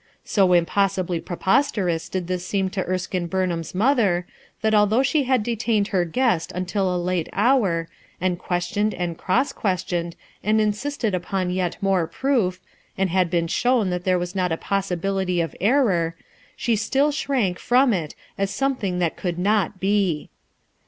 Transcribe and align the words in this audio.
So 0.25 0.53
impossibly 0.53 1.19
preposterous 1.21 2.09
did 2.09 2.25
this 2.25 2.43
seem 2.43 2.71
to 2.71 2.83
Er 2.87 2.97
skine 2.97 3.27
Burnham's 3.29 3.75
mother, 3.75 4.25
that 4.63 4.73
although 4.73 5.03
she 5.03 5.25
had 5.25 5.43
detained 5.43 5.89
her 5.89 6.05
guest 6.05 6.51
until 6.53 6.91
a 6.91 6.97
late 6.97 7.29
hour, 7.33 7.87
and 8.19 8.39
BUILT 8.39 8.41
OX 8.41 8.41
THE 8.41 8.41
SAND 8.41 8.41
m 8.41 8.47
questioned 8.47 8.93
and 9.13 9.17
cross 9.19 9.53
questioned, 9.53 10.15
and 10.43 10.75
feared 10.75 11.13
upon 11.13 11.51
yet 11.51 11.77
more 11.81 12.07
proof, 12.07 12.59
and 12.97 13.29
been 13.29 13.45
shown 13.45 13.91
that 13.91 14.03
there 14.03 14.17
was 14.17 14.33
not 14.33 14.51
a 14.51 14.57
possibility 14.57 15.39
of 15.39 15.55
error, 15.61 16.15
she 16.55 16.75
still 16.75 17.11
shrank 17.11 17.59
from 17.59 17.93
it 17.93 18.15
as 18.39 18.49
something 18.49 18.97
that 18.97 19.15
could 19.15 19.37
not 19.37 19.79
be. 19.79 20.31